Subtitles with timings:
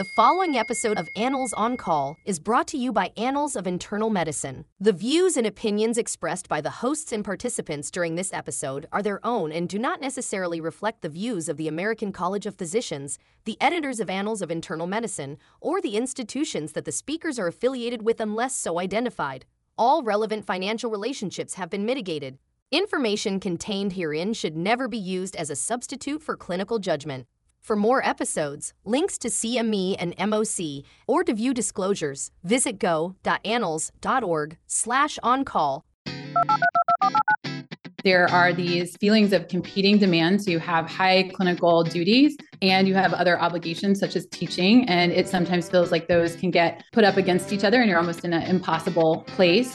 [0.00, 4.08] The following episode of Annals on Call is brought to you by Annals of Internal
[4.08, 4.64] Medicine.
[4.80, 9.20] The views and opinions expressed by the hosts and participants during this episode are their
[9.26, 13.58] own and do not necessarily reflect the views of the American College of Physicians, the
[13.60, 18.22] editors of Annals of Internal Medicine, or the institutions that the speakers are affiliated with
[18.22, 19.44] unless so identified.
[19.76, 22.38] All relevant financial relationships have been mitigated.
[22.70, 27.26] Information contained herein should never be used as a substitute for clinical judgment.
[27.60, 35.18] For more episodes, links to CME and MOC, or to view disclosures, visit go.annals.org slash
[35.22, 35.84] on-call.
[38.02, 40.46] There are these feelings of competing demands.
[40.48, 44.88] You have high clinical duties and you have other obligations such as teaching.
[44.88, 47.98] And it sometimes feels like those can get put up against each other and you're
[47.98, 49.74] almost in an impossible place.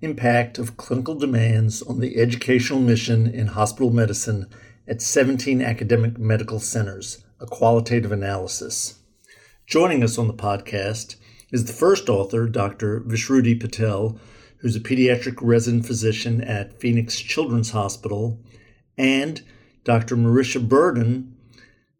[0.00, 4.46] Impact of Clinical Demands on the Educational Mission in Hospital Medicine
[4.86, 9.00] at 17 Academic Medical Centers, a qualitative analysis.
[9.66, 11.16] Joining us on the podcast
[11.50, 13.00] is the first author, Dr.
[13.00, 14.20] Vishruti Patel,
[14.58, 18.38] who's a pediatric resident physician at Phoenix Children's Hospital,
[18.96, 19.42] and
[19.82, 20.16] Dr.
[20.16, 21.34] Marisha Burden,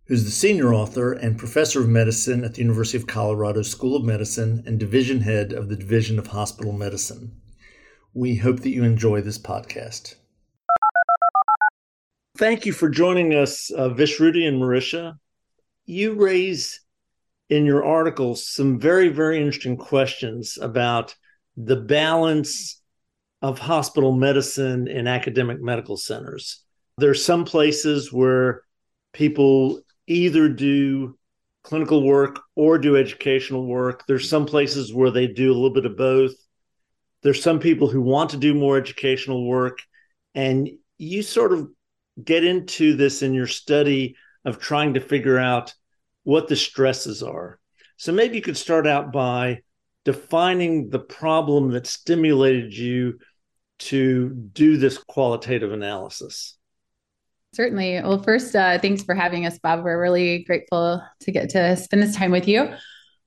[0.05, 4.05] who's the senior author and professor of medicine at the University of Colorado School of
[4.05, 7.33] Medicine and division head of the Division of Hospital Medicine.
[8.19, 10.17] We hope that you enjoy this podcast.
[12.37, 15.15] Thank you for joining us, uh, Vishruti and Marisha.
[15.87, 16.81] You raise
[17.49, 21.15] in your article some very, very interesting questions about
[21.57, 22.83] the balance
[23.41, 26.65] of hospital medicine in academic medical centers.
[26.97, 28.65] There are some places where
[29.13, 31.17] people either do
[31.63, 34.03] clinical work or do educational work.
[34.09, 36.33] There's some places where they do a little bit of both
[37.23, 39.79] there's some people who want to do more educational work
[40.35, 40.69] and
[40.99, 41.69] you sort of
[42.23, 45.75] get into this in your study of trying to figure out
[46.25, 47.59] what the stresses are
[47.97, 49.61] so maybe you could start out by
[50.05, 53.19] defining the problem that stimulated you
[53.79, 56.59] to do this qualitative analysis
[57.55, 58.03] Certainly.
[58.03, 59.83] Well, first, uh, thanks for having us, Bob.
[59.83, 62.75] We're really grateful to get to spend this time with you.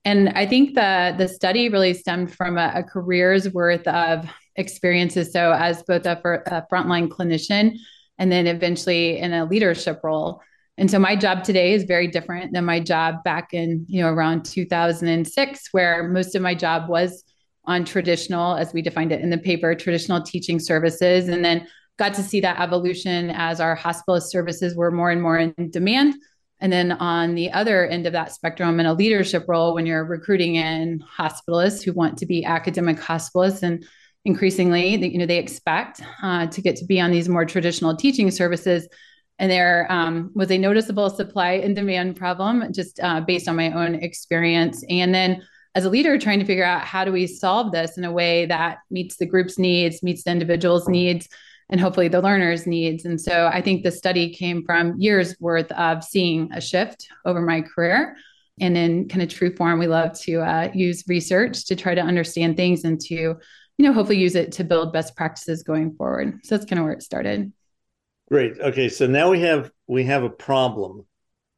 [0.04, 5.32] And I think the the study really stemmed from a, a career's worth of experiences.
[5.32, 7.76] So as both a, a frontline clinician
[8.18, 10.40] and then eventually in a leadership role.
[10.78, 14.08] And so my job today is very different than my job back in, you know,
[14.08, 17.24] around 2006, where most of my job was
[17.64, 21.28] on traditional, as we defined it in the paper, traditional teaching services.
[21.28, 21.66] And then
[21.98, 26.14] got to see that evolution as our hospitalist services were more and more in demand
[26.62, 30.04] and then on the other end of that spectrum, in a leadership role, when you're
[30.04, 33.84] recruiting in hospitalists who want to be academic hospitalists, and
[34.24, 38.30] increasingly, you know, they expect uh, to get to be on these more traditional teaching
[38.30, 38.86] services.
[39.40, 43.72] And there um, was a noticeable supply and demand problem, just uh, based on my
[43.72, 44.84] own experience.
[44.88, 45.42] And then
[45.74, 48.46] as a leader, trying to figure out how do we solve this in a way
[48.46, 51.28] that meets the group's needs, meets the individual's needs
[51.72, 53.06] and hopefully the learner's needs.
[53.06, 57.40] And so I think the study came from years worth of seeing a shift over
[57.40, 58.14] my career.
[58.60, 62.02] And in kind of true form, we love to uh, use research to try to
[62.02, 63.38] understand things and to, you
[63.78, 66.40] know, hopefully use it to build best practices going forward.
[66.44, 67.50] So that's kind of where it started.
[68.28, 68.60] Great.
[68.60, 71.06] Okay, so now we have we have a problem.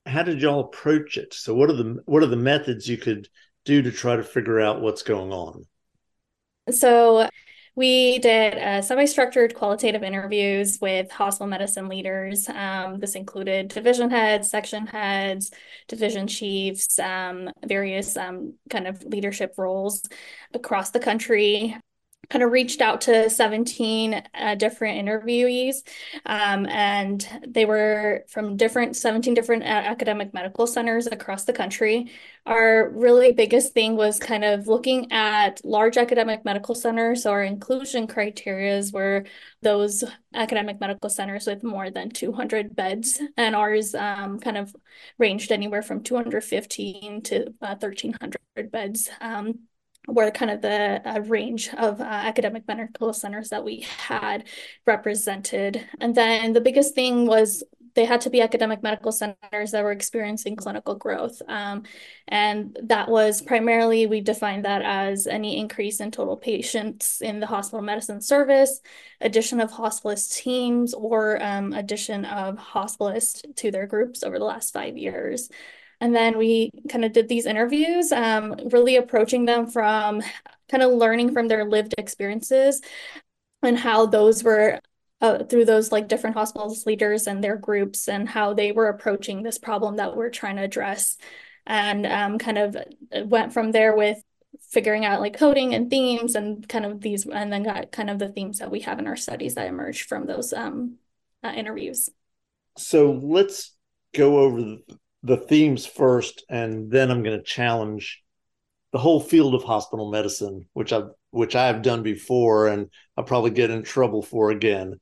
[0.06, 1.34] How did y'all approach it?
[1.34, 3.28] So what are the what are the methods you could
[3.64, 5.66] do to try to figure out what's going on?
[6.70, 7.28] So
[7.77, 12.49] we did uh, semi-structured qualitative interviews with hospital medicine leaders.
[12.49, 15.51] Um, this included division heads, section heads,
[15.89, 20.03] division chiefs, um, various um, kind of leadership roles
[20.53, 21.76] across the country
[22.31, 25.76] kind of reached out to 17 uh, different interviewees
[26.26, 32.11] um, and they were from different 17 different uh, academic medical centers across the country.
[32.47, 37.23] Our really biggest thing was kind of looking at large academic medical centers.
[37.23, 39.25] So our inclusion criterias were
[39.62, 40.05] those
[40.35, 44.75] academic medical centers with more than 200 beds and ours um, kind of
[45.19, 49.61] ranged anywhere from 215 to uh, 1300 beds um,
[50.06, 54.45] were kind of the uh, range of uh, academic medical centers that we had
[54.87, 55.87] represented.
[56.01, 57.62] And then the biggest thing was
[57.95, 61.41] they had to be academic medical centers that were experiencing clinical growth.
[61.47, 61.85] Um,
[62.27, 67.47] and that was primarily, we defined that as any increase in total patients in the
[67.47, 68.81] hospital medicine service,
[69.21, 74.73] addition of hospitalist teams, or um, addition of hospitalists to their groups over the last
[74.73, 75.49] five years.
[76.00, 80.23] And then we kind of did these interviews, um, really approaching them from
[80.69, 82.81] kind of learning from their lived experiences
[83.62, 84.81] and how those were
[85.20, 89.43] uh, through those like different hospitals leaders and their groups and how they were approaching
[89.43, 91.17] this problem that we're trying to address.
[91.67, 92.76] And um, kind of
[93.25, 94.23] went from there with
[94.69, 98.19] figuring out like coding and themes and kind of these and then got kind of
[98.19, 100.96] the themes that we have in our studies that emerged from those um,
[101.43, 102.11] uh, interviews.
[102.76, 103.75] So let's
[104.14, 104.76] go over
[105.25, 108.25] the, the themes first and then i'm going to challenge
[108.94, 113.25] the whole field of hospital medicine, which I've which I have done before and I'll
[113.25, 115.00] probably get in trouble for again.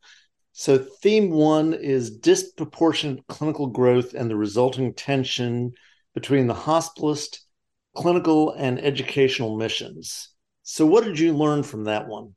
[0.52, 5.72] So theme one is disproportionate clinical growth and the resulting tension
[6.14, 7.40] between the hospitalist,
[7.94, 10.30] clinical, and educational missions.
[10.62, 12.34] So what did you learn from that one?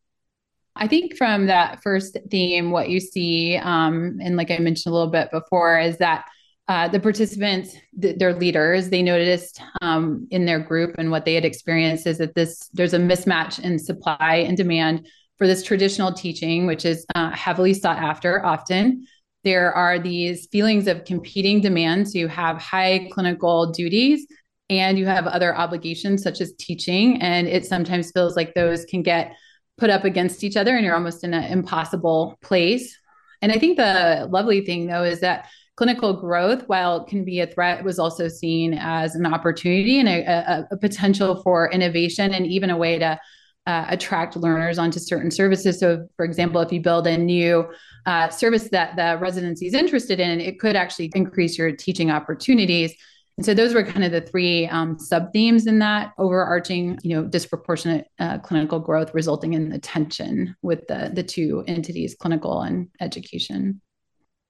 [0.75, 4.93] I think from that first theme, what you see, um, and like I mentioned a
[4.93, 6.25] little bit before, is that
[6.67, 11.35] uh, the participants, th- their leaders, they noticed um, in their group and what they
[11.35, 15.07] had experienced is that this there's a mismatch in supply and demand
[15.37, 19.05] for this traditional teaching, which is uh, heavily sought after often.
[19.43, 22.15] There are these feelings of competing demands.
[22.15, 24.25] You have high clinical duties
[24.69, 27.21] and you have other obligations such as teaching.
[27.21, 29.35] And it sometimes feels like those can get
[29.77, 32.97] put up against each other and you're almost in an impossible place.
[33.41, 37.41] And I think the lovely thing though is that clinical growth, while it can be
[37.41, 42.47] a threat, was also seen as an opportunity and a, a, potential for innovation and
[42.47, 43.19] even a way to
[43.67, 45.79] uh, attract learners onto certain services.
[45.79, 47.67] So, for example, if you build a new
[48.05, 52.93] uh, service that the residency is interested in, it could actually increase your teaching opportunities.
[53.37, 57.15] And so those were kind of the three um, sub themes in that overarching, you
[57.15, 62.61] know, disproportionate uh, clinical growth resulting in the tension with the the two entities, clinical
[62.61, 63.81] and education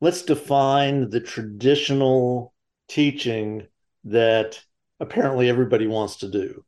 [0.01, 2.53] let's define the traditional
[2.87, 3.67] teaching
[4.05, 4.61] that
[4.99, 6.63] apparently everybody wants to do.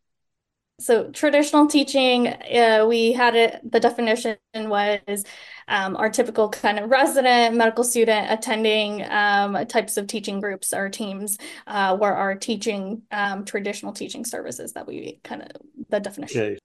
[0.79, 3.59] So traditional teaching, uh, we had it.
[3.63, 5.24] The definition was
[5.68, 10.89] um, our typical kind of resident medical student attending um, types of teaching groups or
[10.89, 15.50] teams, uh, where our teaching um, traditional teaching services that we kind of
[15.89, 16.41] the definition.
[16.41, 16.57] Okay.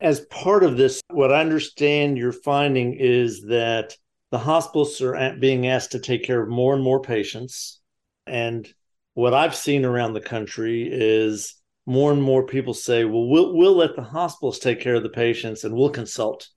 [0.00, 3.96] As part of this, what I understand you're finding is that
[4.30, 7.80] the hospitals are being asked to take care of more and more patients.
[8.26, 8.68] And
[9.14, 13.74] what I've seen around the country is more and more people say, well, we'll, we'll
[13.74, 16.48] let the hospitals take care of the patients and we'll consult.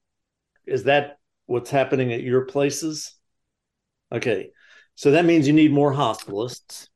[0.66, 1.18] Is that
[1.48, 3.16] what's happening at your places?
[4.12, 4.52] Okay.
[4.96, 6.88] So that means you need more hospitalists.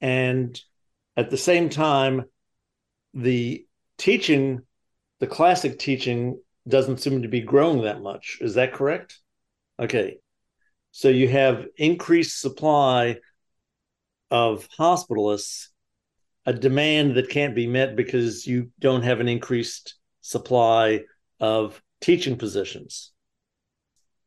[0.00, 0.60] And
[1.16, 2.24] at the same time,
[3.14, 3.64] the
[3.96, 4.62] teaching,
[5.20, 8.38] the classic teaching doesn't seem to be growing that much.
[8.40, 9.20] Is that correct?
[9.80, 10.18] Okay.
[10.90, 13.18] So you have increased supply
[14.30, 15.68] of hospitalists,
[16.46, 21.02] a demand that can't be met because you don't have an increased supply
[21.40, 23.12] of teaching positions.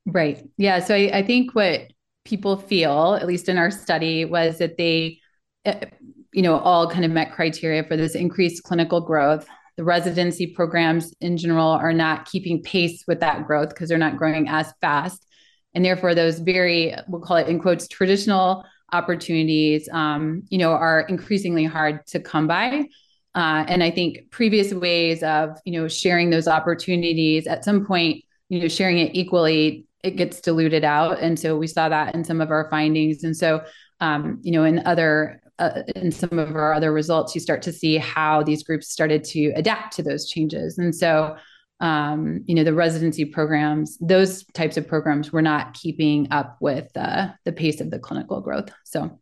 [0.05, 0.47] Right.
[0.57, 0.79] Yeah.
[0.79, 1.91] So I, I think what
[2.25, 5.19] people feel, at least in our study, was that they,
[5.65, 5.85] uh,
[6.31, 9.47] you know, all kind of met criteria for this increased clinical growth.
[9.77, 14.17] The residency programs in general are not keeping pace with that growth because they're not
[14.17, 15.25] growing as fast
[15.73, 21.01] and therefore those very we'll call it in quotes traditional opportunities um, you know are
[21.01, 22.85] increasingly hard to come by.
[23.33, 28.21] Uh, and i think previous ways of you know sharing those opportunities at some point
[28.49, 31.19] you know sharing it equally it gets diluted out.
[31.19, 33.23] And so we saw that in some of our findings.
[33.23, 33.63] And so
[33.99, 37.71] um, you know in other uh, in some of our other results you start to
[37.71, 40.77] see how these groups started to adapt to those changes.
[40.77, 41.35] And so
[41.81, 46.95] um, you know, the residency programs, those types of programs were not keeping up with
[46.95, 48.69] uh, the pace of the clinical growth.
[48.85, 49.19] So,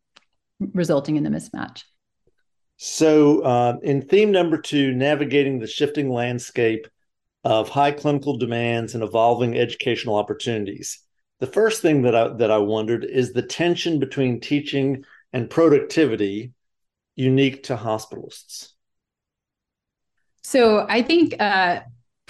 [0.73, 1.83] resulting in the mismatch.
[2.75, 6.87] So, uh, in theme number two, navigating the shifting landscape
[7.45, 10.99] of high clinical demands and evolving educational opportunities.
[11.39, 16.51] The first thing that I that I wondered is the tension between teaching and productivity
[17.15, 18.73] unique to hospitalists.
[20.43, 21.81] So I think uh,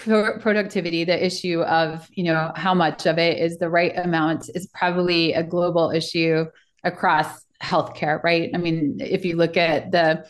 [0.03, 4.49] pro- productivity, the issue of you know how much of it is the right amount,
[4.55, 6.45] is probably a global issue
[6.83, 8.49] across healthcare, right?
[8.53, 10.25] I mean, if you look at the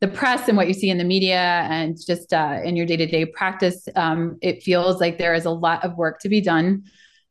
[0.00, 2.96] the press and what you see in the media and just uh, in your day
[2.96, 6.40] to day practice, um, it feels like there is a lot of work to be
[6.40, 6.84] done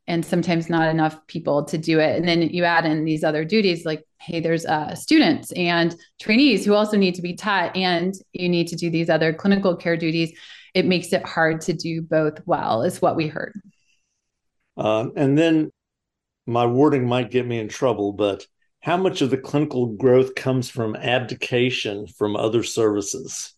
[0.08, 2.18] and sometimes not enough people to do it.
[2.18, 6.66] And then you add in these other duties like, hey, there's uh, students and trainees
[6.66, 9.98] who also need to be taught, and you need to do these other clinical care
[9.98, 10.38] duties.
[10.74, 13.54] It makes it hard to do both well, is what we heard.
[14.76, 15.72] Um, and then
[16.46, 18.46] my wording might get me in trouble, but
[18.82, 23.53] how much of the clinical growth comes from abdication from other services?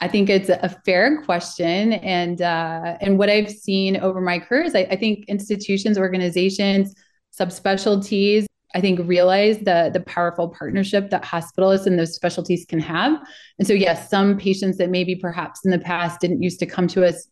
[0.00, 4.62] I think it's a fair question, and uh, and what I've seen over my career
[4.62, 6.94] is I, I think institutions, organizations,
[7.38, 13.20] subspecialties, I think realize the the powerful partnership that hospitalists and those specialties can have.
[13.58, 16.86] And so, yes, some patients that maybe perhaps in the past didn't used to come
[16.88, 17.26] to us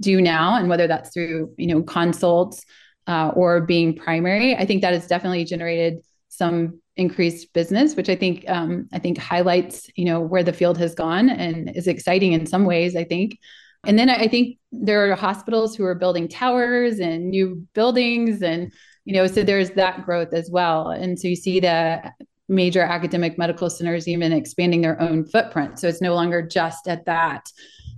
[0.00, 2.64] do now, and whether that's through you know consults
[3.06, 6.00] uh, or being primary, I think that has definitely generated
[6.38, 10.78] some increased business, which I think um, I think highlights you know where the field
[10.78, 12.96] has gone and is exciting in some ways.
[12.96, 13.38] I think,
[13.86, 18.72] and then I think there are hospitals who are building towers and new buildings, and
[19.04, 20.90] you know so there's that growth as well.
[20.90, 22.12] And so you see the
[22.48, 25.78] major academic medical centers even expanding their own footprint.
[25.78, 27.50] So it's no longer just at that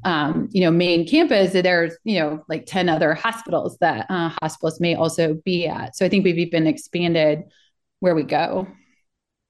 [0.04, 1.52] um, you know main campus.
[1.52, 5.96] There's you know like ten other hospitals that uh, hospitals may also be at.
[5.96, 7.42] So I think we've even expanded
[8.00, 8.66] where we go.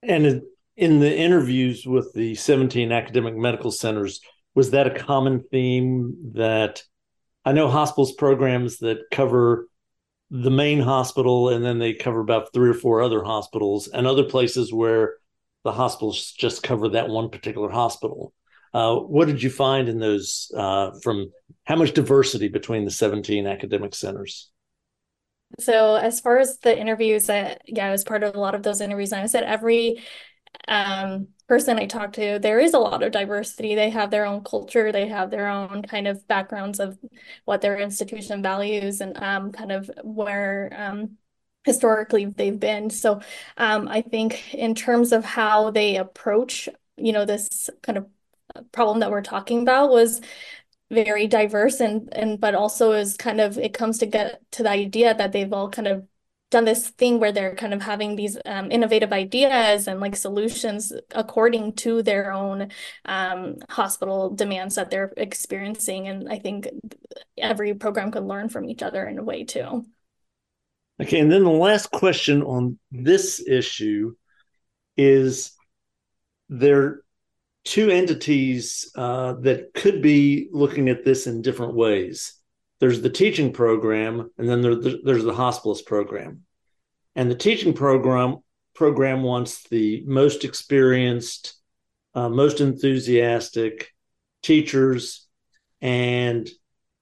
[0.03, 0.43] And
[0.77, 4.21] in the interviews with the 17 academic medical centers,
[4.53, 6.83] was that a common theme that
[7.45, 9.67] I know hospitals programs that cover
[10.29, 14.23] the main hospital and then they cover about three or four other hospitals and other
[14.23, 15.15] places where
[15.63, 18.33] the hospitals just cover that one particular hospital.
[18.73, 21.29] Uh, what did you find in those uh, from
[21.65, 24.49] how much diversity between the 17 academic centers?
[25.59, 28.63] So as far as the interviews, that yeah, I was part of a lot of
[28.63, 29.11] those interviews.
[29.11, 30.03] And I said every
[30.67, 33.75] um, person I talked to, there is a lot of diversity.
[33.75, 36.97] They have their own culture, they have their own kind of backgrounds of
[37.45, 41.17] what their institution values and um, kind of where um,
[41.65, 42.89] historically they've been.
[42.89, 43.21] So
[43.57, 48.07] um, I think in terms of how they approach, you know, this kind of
[48.71, 50.21] problem that we're talking about was
[50.91, 54.69] very diverse and and but also is kind of it comes to get to the
[54.69, 56.05] idea that they've all kind of
[56.51, 60.91] done this thing where they're kind of having these um, innovative ideas and like solutions
[61.11, 62.69] according to their own
[63.05, 66.09] um, hospital demands that they're experiencing.
[66.09, 66.67] And i think
[67.37, 69.85] every program can learn from each other in a way too.
[71.01, 74.13] Okay and then the last question on this issue
[74.97, 75.53] is
[76.49, 77.01] there
[77.63, 82.33] two entities uh, that could be looking at this in different ways.
[82.79, 86.41] There's the teaching program, and then there, there's the hospitalist program.
[87.15, 88.37] And the teaching program
[88.73, 91.55] program wants the most experienced,
[92.15, 93.89] uh, most enthusiastic
[94.41, 95.27] teachers,
[95.81, 96.49] and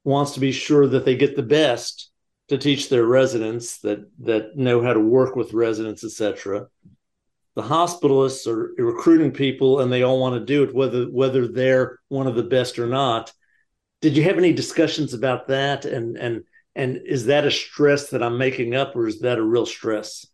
[0.04, 2.10] wants to be sure that they get the best
[2.50, 6.68] to teach their residents that that know how to work with residents, etc
[7.60, 12.00] the hospitalists are recruiting people and they all want to do it whether whether they're
[12.08, 13.34] one of the best or not.
[14.02, 15.84] Did you have any discussions about that?
[15.84, 16.44] And and
[16.76, 20.26] and is that a stress that i'm making up or is that a real stress?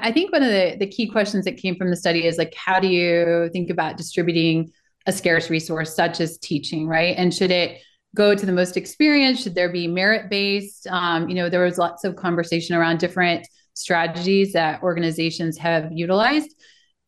[0.00, 2.54] I think one of the, the key questions that came from the study is like
[2.54, 4.70] how do you think about distributing
[5.06, 7.16] a scarce resource such as teaching right?
[7.16, 7.80] And should it
[8.14, 9.44] go to the most experienced?
[9.44, 13.46] Should there be merit based um, you know there was lots of conversation around different
[13.80, 16.54] strategies that organizations have utilized.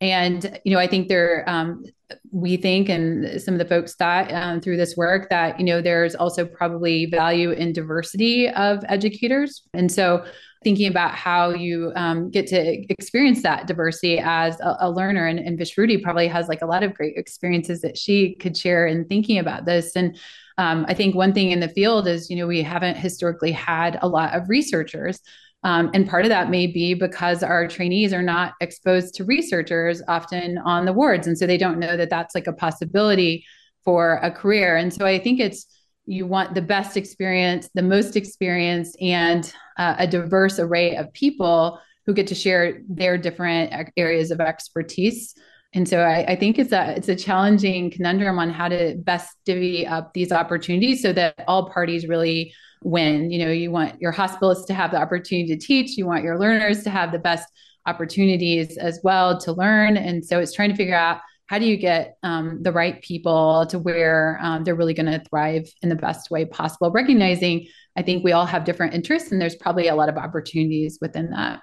[0.01, 1.83] And you know, I think there, um,
[2.31, 5.81] we think, and some of the folks thought um, through this work that you know
[5.81, 10.25] there's also probably value in diversity of educators, and so
[10.63, 15.27] thinking about how you um, get to experience that diversity as a, a learner.
[15.27, 18.87] And, and Vishruti probably has like a lot of great experiences that she could share
[18.87, 19.95] in thinking about this.
[19.95, 20.17] And
[20.57, 23.99] um, I think one thing in the field is, you know, we haven't historically had
[24.01, 25.19] a lot of researchers.
[25.63, 30.01] Um, and part of that may be because our trainees are not exposed to researchers
[30.07, 31.25] often on the wards.
[31.25, 33.45] And so they don't know that that's like a possibility
[33.85, 34.75] for a career.
[34.75, 35.65] And so I think it's,
[36.05, 41.79] you want the best experience, the most experience, and uh, a diverse array of people
[42.05, 45.33] who get to share their different areas of expertise.
[45.73, 49.35] And so I, I, think it's a it's a challenging conundrum on how to best
[49.43, 52.53] divvy up these opportunities so that all parties really
[52.83, 53.31] win.
[53.31, 56.37] You know, you want your hospitalists to have the opportunity to teach, you want your
[56.37, 57.47] learners to have the best
[57.85, 59.97] opportunities as well to learn.
[59.97, 63.65] And so it's trying to figure out how do you get um, the right people
[63.67, 68.01] to where um, they're really going to thrive in the best way possible, recognizing I
[68.01, 71.61] think we all have different interests and there's probably a lot of opportunities within that.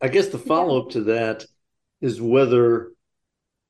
[0.00, 1.44] I guess the follow up to that
[2.00, 2.92] is whether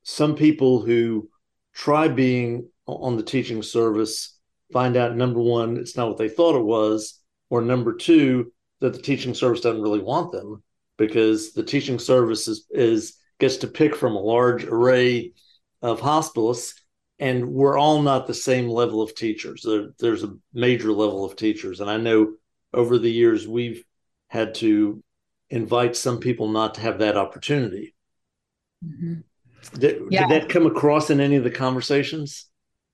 [0.02, 1.28] some people who
[1.75, 4.37] try being on the teaching service
[4.73, 8.92] find out number one, it's not what they thought it was, or number two, that
[8.92, 10.62] the teaching service doesn't really want them
[10.97, 15.33] because the teaching service is, is gets to pick from a large array
[15.83, 16.75] of hospitalists
[17.19, 21.37] and we're all not the same level of teachers there, there's a major level of
[21.37, 22.35] teachers and i know
[22.75, 23.83] over the years we've
[24.28, 25.02] had to
[25.49, 27.95] invite some people not to have that opportunity
[28.85, 29.21] mm-hmm.
[29.74, 30.26] Did, yeah.
[30.26, 32.46] did that come across in any of the conversations?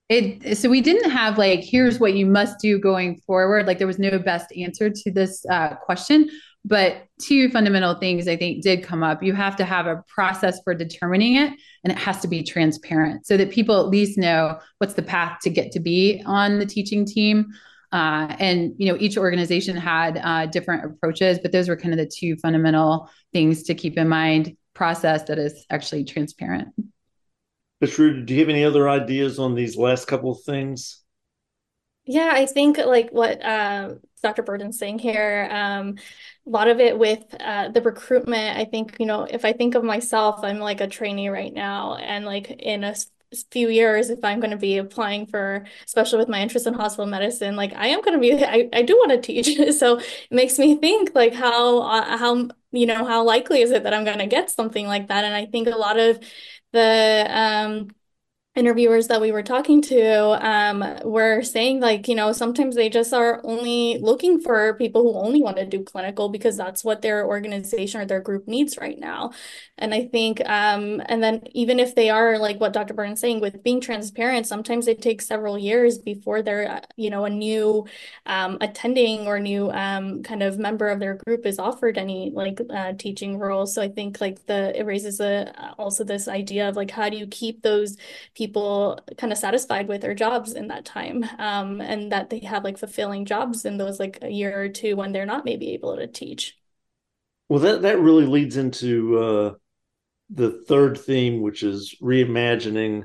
[0.09, 3.67] It so we didn't have like here's what you must do going forward.
[3.67, 6.29] Like there was no best answer to this uh, question.
[6.63, 9.23] But two fundamental things i think did come up.
[9.23, 13.25] You have to have a process for determining it and it has to be transparent
[13.25, 16.65] so that people at least know what's the path to get to be on the
[16.65, 17.47] teaching team.
[17.93, 21.97] Uh, and you know each organization had uh, different approaches but those were kind of
[21.97, 26.69] the two fundamental things to keep in mind process that is actually transparent
[27.81, 31.03] Vishruti, do you have any other ideas on these last couple of things?
[32.05, 34.41] Yeah, I think like what uh, Dr.
[34.41, 35.97] Burden's saying here, um,
[36.47, 38.57] a lot of it with uh, the recruitment.
[38.57, 41.95] I think you know, if I think of myself, I'm like a trainee right now,
[41.95, 42.95] and like in a
[43.51, 47.05] few years if i'm going to be applying for especially with my interest in hospital
[47.05, 50.31] medicine like i am going to be i, I do want to teach so it
[50.31, 54.05] makes me think like how uh, how you know how likely is it that i'm
[54.05, 55.23] going to get something like that?
[55.25, 56.19] And i think a lot of
[56.73, 57.89] the um,
[58.57, 63.13] interviewers that we were talking to um, were saying like you know sometimes they just
[63.13, 67.25] are only looking for people who only want to do clinical because that's what their
[67.27, 69.31] organization or their group needs right now.
[69.77, 73.41] And i think um, and then even if they are like what dr Burden's saying
[73.41, 77.85] with being transparent sometimes it takes several years before they're uh, you know a new
[78.25, 82.59] um, attending or new um, kind of member of their group is offered any like
[82.71, 83.67] uh, teaching role.
[83.67, 87.17] So i think like the it raises a also this idea of like how do
[87.17, 87.97] you keep those
[88.33, 92.39] people people kind of satisfied with their jobs in that time um, and that they
[92.39, 95.73] have like fulfilling jobs in those like a year or two when they're not maybe
[95.73, 96.57] able to teach.
[97.49, 99.53] Well that that really leads into uh,
[100.29, 103.03] the third theme which is reimagining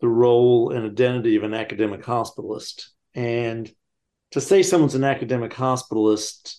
[0.00, 2.88] the role and identity of an academic hospitalist.
[3.14, 3.68] And
[4.30, 6.56] to say someone's an academic hospitalist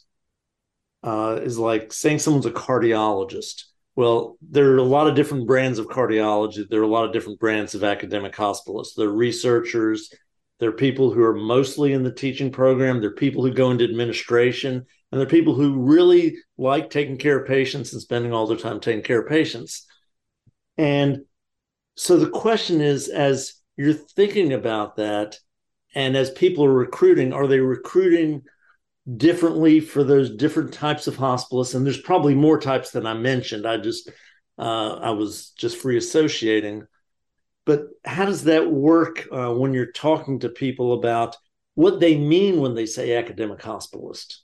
[1.04, 3.64] uh, is like saying someone's a cardiologist
[3.98, 6.70] well, there are a lot of different brands of cardiology.
[6.70, 8.94] There are a lot of different brands of academic hospitalists.
[8.96, 10.14] There are researchers.
[10.60, 13.02] There are people who are mostly in the teaching program.
[13.02, 14.86] There are people who go into administration.
[15.12, 18.56] And there are people who really like taking care of patients and spending all their
[18.56, 19.88] time taking care of patients.
[20.78, 21.22] And
[21.96, 25.40] so the question is as you're thinking about that,
[25.96, 28.44] and as people are recruiting, are they recruiting
[29.15, 33.65] differently for those different types of hospitalists and there's probably more types than i mentioned.
[33.65, 34.10] I just
[34.58, 36.86] uh, i was just free associating
[37.65, 41.36] but how does that work uh, when you're talking to people about
[41.76, 44.39] what they mean when they say academic hospitalist?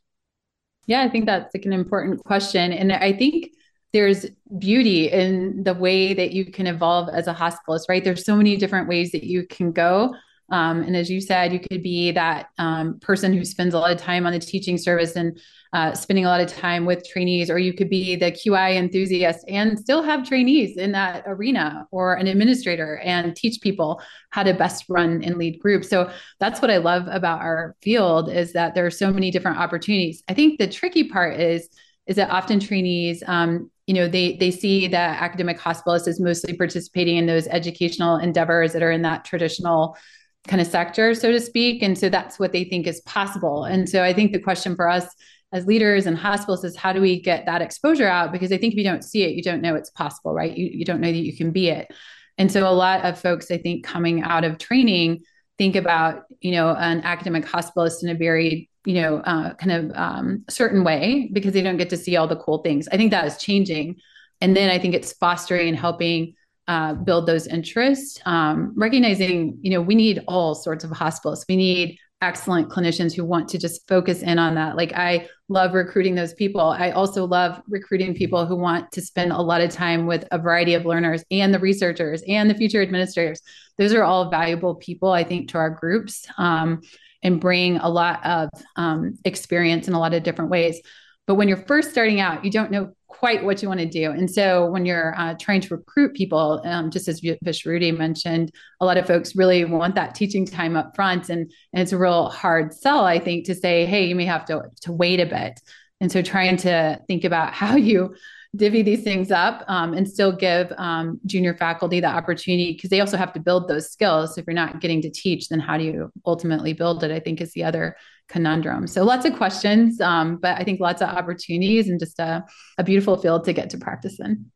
[0.87, 3.49] Yeah i think that's like an important question and i think
[3.91, 4.25] there's
[4.57, 8.03] beauty in the way that you can evolve as a hospitalist right?
[8.03, 10.15] There's so many different ways that you can go
[10.53, 13.91] um, and as you said, you could be that um, person who spends a lot
[13.91, 15.39] of time on the teaching service and
[15.73, 19.43] uh, spending a lot of time with trainees, or you could be the QI enthusiast
[19.47, 24.53] and still have trainees in that arena, or an administrator and teach people how to
[24.53, 25.89] best run and lead groups.
[25.89, 29.57] So that's what I love about our field is that there are so many different
[29.57, 30.21] opportunities.
[30.29, 31.67] I think the tricky part is
[32.05, 36.55] is that often trainees um, you know they they see that academic hospitalist is mostly
[36.55, 39.97] participating in those educational endeavors that are in that traditional
[40.47, 41.81] kind of sector, so to speak.
[41.81, 43.63] And so that's what they think is possible.
[43.63, 45.07] And so I think the question for us
[45.53, 48.31] as leaders and hospitals is how do we get that exposure out?
[48.31, 50.55] Because I think if you don't see it, you don't know it's possible, right?
[50.55, 51.93] You, you don't know that you can be it.
[52.37, 55.21] And so a lot of folks, I think, coming out of training,
[55.57, 59.91] think about, you know, an academic hospitalist in a very, you know, uh, kind of
[59.95, 62.87] um, certain way because they don't get to see all the cool things.
[62.91, 63.97] I think that is changing.
[64.41, 66.33] And then I think it's fostering and helping
[66.67, 71.45] uh, build those interests, um, recognizing, you know, we need all sorts of hospitalists.
[71.47, 74.77] We need excellent clinicians who want to just focus in on that.
[74.77, 76.61] Like I love recruiting those people.
[76.61, 80.39] I also love recruiting people who want to spend a lot of time with a
[80.39, 83.41] variety of learners and the researchers and the future administrators.
[83.77, 86.81] Those are all valuable people, I think, to our groups um,
[87.21, 90.81] and bring a lot of um, experience in a lot of different ways.
[91.27, 94.11] But when you're first starting out, you don't know quite what you want to do.
[94.11, 98.85] And so when you're uh, trying to recruit people, um, just as Vishruti mentioned, a
[98.85, 101.29] lot of folks really want that teaching time up front.
[101.29, 104.45] And, and it's a real hard sell, I think, to say, hey, you may have
[104.45, 105.59] to, to wait a bit.
[106.01, 108.15] And so trying to think about how you
[108.55, 112.99] divvy these things up um, and still give um, junior faculty the opportunity because they
[112.99, 114.37] also have to build those skills.
[114.37, 117.11] If you're not getting to teach, then how do you ultimately build it?
[117.11, 117.95] I think is the other
[118.29, 118.85] conundrum.
[118.87, 122.45] So lots of questions, um, but I think lots of opportunities and just a,
[122.77, 124.51] a beautiful field to get to practice in.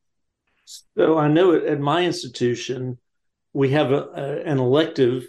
[0.95, 2.99] So I know at my institution,
[3.53, 5.27] we have a, a, an elective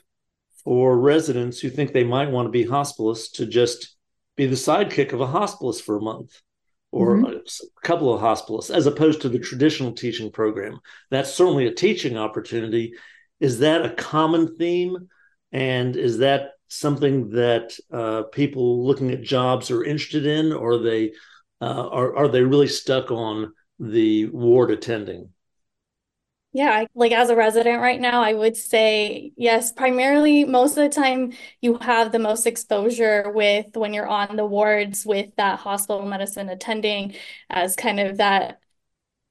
[0.62, 3.96] for residents who think they might want to be hospitalists to just
[4.37, 6.42] be the sidekick of a hospitalist for a month
[6.90, 7.27] or mm-hmm.
[7.27, 10.79] a couple of hospitalists, as opposed to the traditional teaching program.
[11.11, 12.94] That's certainly a teaching opportunity.
[13.40, 15.09] Is that a common theme?
[15.53, 20.79] And is that something that uh, people looking at jobs are interested in, or are
[20.79, 21.12] they
[21.61, 25.31] uh, are are they really stuck on the ward attending?
[26.52, 30.88] Yeah, like as a resident right now, I would say yes, primarily most of the
[30.88, 36.06] time you have the most exposure with when you're on the wards with that hospital
[36.06, 37.14] medicine attending
[37.50, 38.61] as kind of that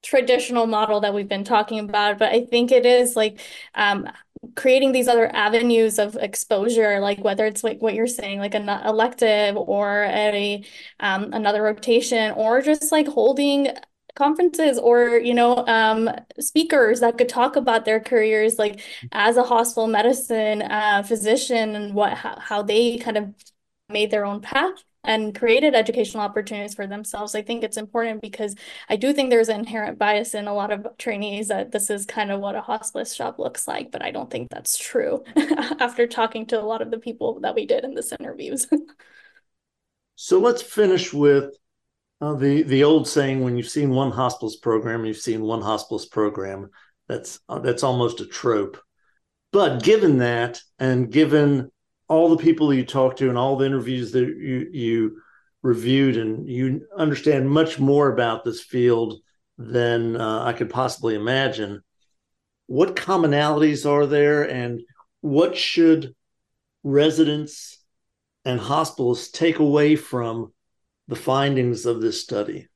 [0.02, 2.18] traditional model that we've been talking about.
[2.18, 3.40] But I think it is like
[3.74, 4.08] um,
[4.56, 8.68] creating these other avenues of exposure, like whether it's like what you're saying, like an
[8.68, 10.64] elective or a
[11.00, 13.68] um, another rotation, or just like holding
[14.18, 18.80] conferences or you know um, speakers that could talk about their careers like
[19.12, 23.32] as a hospital medicine uh, physician and what how, how they kind of
[23.88, 27.34] made their own path and created educational opportunities for themselves.
[27.34, 28.54] I think it's important because
[28.88, 32.04] i do think there's an inherent bias in a lot of trainees that this is
[32.04, 35.22] kind of what a hospitalist job looks like but i don't think that's true
[35.80, 38.66] after talking to a lot of the people that we did in this interviews.
[40.20, 41.56] So let's finish with
[42.20, 46.10] uh, the the old saying, when you've seen one hospitalist program, you've seen one hospitalist
[46.10, 46.70] program.
[47.08, 48.78] That's uh, that's almost a trope.
[49.52, 51.70] But given that, and given
[52.08, 55.22] all the people you talked to and all the interviews that you you
[55.62, 59.20] reviewed, and you understand much more about this field
[59.56, 61.82] than uh, I could possibly imagine.
[62.66, 64.80] What commonalities are there, and
[65.20, 66.14] what should
[66.82, 67.78] residents
[68.44, 70.52] and hospitalists take away from
[71.08, 72.68] the findings of this study?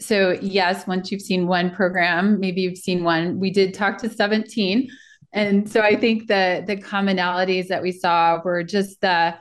[0.00, 4.08] So, yes, once you've seen one program, maybe you've seen one, we did talk to
[4.08, 4.88] 17.
[5.32, 9.36] And so I think the the commonalities that we saw were just the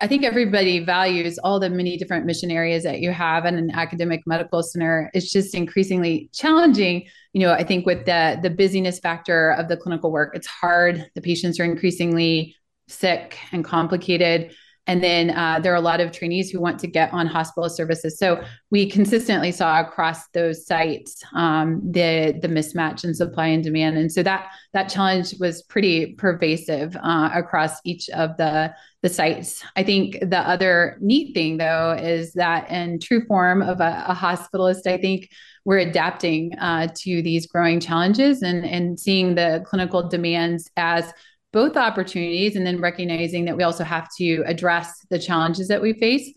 [0.00, 3.70] I think everybody values all the many different mission areas that you have in an
[3.70, 5.10] academic medical center.
[5.14, 7.06] It's just increasingly challenging.
[7.32, 11.08] You know, I think with the the busyness factor of the clinical work, it's hard.
[11.14, 12.56] The patients are increasingly
[12.88, 14.54] sick and complicated.
[14.86, 17.68] And then uh, there are a lot of trainees who want to get on hospital
[17.68, 18.18] services.
[18.18, 23.98] So we consistently saw across those sites um, the the mismatch in supply and demand,
[23.98, 28.72] and so that that challenge was pretty pervasive uh, across each of the
[29.02, 29.62] the sites.
[29.76, 34.14] I think the other neat thing though is that in true form of a, a
[34.14, 35.30] hospitalist, I think
[35.64, 41.12] we're adapting uh, to these growing challenges and and seeing the clinical demands as
[41.56, 45.94] both opportunities and then recognizing that we also have to address the challenges that we
[45.94, 46.30] face.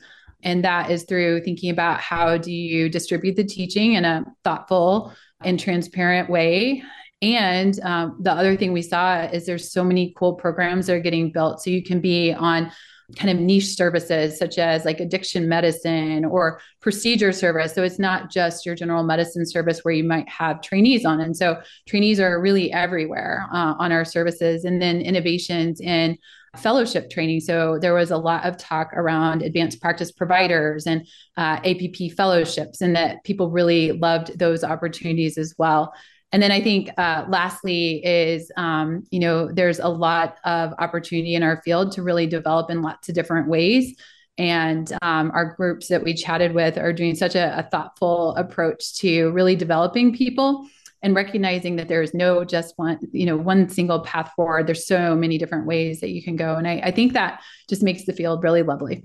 [0.43, 5.11] And that is through thinking about how do you distribute the teaching in a thoughtful
[5.43, 6.83] and transparent way.
[7.21, 11.01] And um, the other thing we saw is there's so many cool programs that are
[11.01, 11.61] getting built.
[11.61, 12.71] So you can be on
[13.17, 17.73] kind of niche services such as like addiction medicine or procedure service.
[17.73, 21.19] So it's not just your general medicine service where you might have trainees on.
[21.19, 24.63] And so trainees are really everywhere uh, on our services.
[24.65, 26.17] And then innovations in
[26.57, 27.41] fellowship training.
[27.41, 32.81] So there was a lot of talk around advanced practice providers and uh, APP fellowships,
[32.81, 35.93] and that people really loved those opportunities as well.
[36.31, 41.35] And then I think uh, lastly is, um, you know, there's a lot of opportunity
[41.35, 43.95] in our field to really develop in lots of different ways.
[44.37, 48.97] And um, our groups that we chatted with are doing such a, a thoughtful approach
[48.99, 50.67] to really developing people
[51.01, 54.67] and recognizing that there is no just one, you know, one single path forward.
[54.67, 56.55] There's so many different ways that you can go.
[56.55, 59.03] And I, I think that just makes the field really lovely.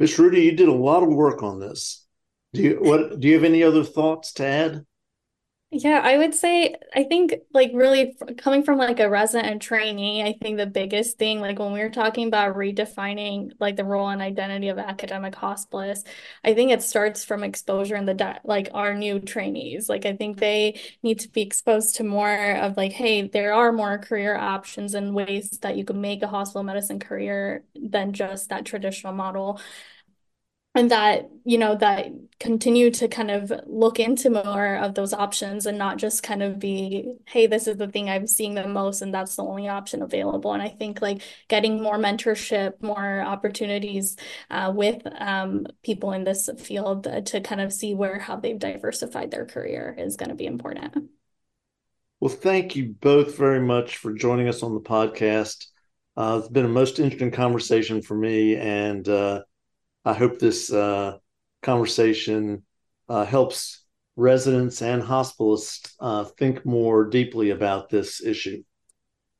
[0.00, 2.04] Vishruti, you did a lot of work on this.
[2.52, 4.86] Do you what do you have any other thoughts to add?
[5.72, 10.22] Yeah, I would say I think like really coming from like a resident and trainee,
[10.22, 14.08] I think the biggest thing like when we were talking about redefining like the role
[14.08, 16.06] and identity of academic hospitalist,
[16.44, 19.88] I think it starts from exposure in the like our new trainees.
[19.88, 23.72] Like I think they need to be exposed to more of like, hey, there are
[23.72, 28.48] more career options and ways that you can make a hospital medicine career than just
[28.50, 29.60] that traditional model.
[30.76, 32.06] And that you know that
[32.38, 36.58] continue to kind of look into more of those options and not just kind of
[36.58, 40.02] be hey this is the thing i'm seeing the most and that's the only option
[40.02, 40.52] available.
[40.52, 44.16] And i think like getting more mentorship more opportunities
[44.50, 49.30] uh, with um, people in this field to kind of see where how they've diversified
[49.30, 50.92] their career is going to be important.
[52.20, 55.66] Well thank you both very much for joining us on the podcast.
[56.18, 59.40] Uh, it's been a most interesting conversation for me and uh,
[60.06, 61.18] I hope this uh,
[61.64, 62.62] conversation
[63.08, 68.62] uh, helps residents and hospitalists uh, think more deeply about this issue.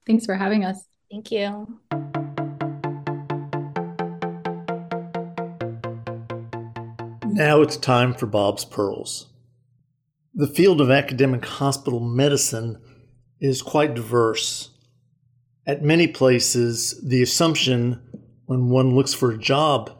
[0.08, 0.84] Thanks for having us.
[1.08, 1.78] Thank you.
[7.26, 9.28] Now it's time for Bob's Pearls.
[10.34, 12.82] The field of academic hospital medicine
[13.40, 14.70] is quite diverse.
[15.64, 18.02] At many places, the assumption
[18.46, 19.96] when one looks for a job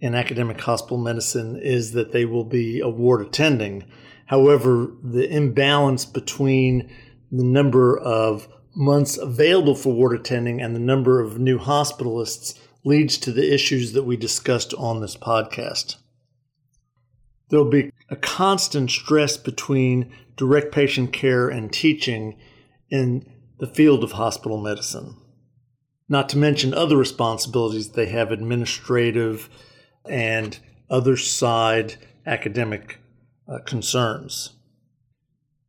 [0.00, 3.84] in academic hospital medicine is that they will be a ward attending.
[4.26, 6.90] However, the imbalance between
[7.32, 13.18] the number of months available for ward attending and the number of new hospitalists leads
[13.18, 15.96] to the issues that we discussed on this podcast.
[17.48, 22.38] There'll be a constant stress between direct patient care and teaching
[22.90, 23.26] in
[23.58, 25.16] the field of hospital medicine.
[26.08, 29.50] Not to mention other responsibilities they have administrative,
[30.08, 30.58] and
[30.90, 32.98] other side academic
[33.48, 34.50] uh, concerns.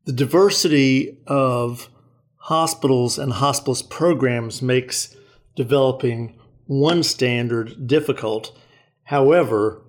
[0.06, 1.90] The diversity of
[2.38, 5.16] hospitals and hospitalist programs makes
[5.56, 8.58] developing one standard difficult.
[9.04, 9.82] However,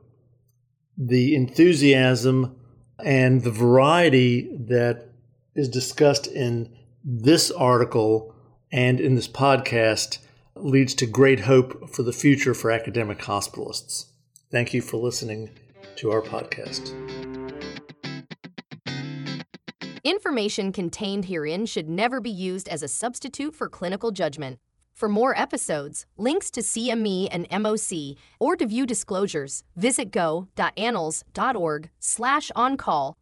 [0.96, 2.56] the enthusiasm
[3.02, 5.08] and the variety that
[5.54, 8.34] is discussed in this article
[8.70, 10.18] and in this podcast
[10.54, 14.06] leads to great hope for the future for academic hospitalists.
[14.50, 15.50] Thank you for listening
[15.96, 16.92] to our podcast.
[20.02, 24.58] Information contained herein should never be used as a substitute for clinical judgment.
[24.92, 32.50] For more episodes, links to CME and MOC, or to view disclosures, visit go.annals.org slash
[32.56, 33.16] on-call